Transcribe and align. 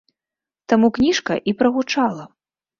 Таму 0.73 0.87
кніжка 0.97 1.39
і 1.53 1.57
прагучала! 1.63 2.29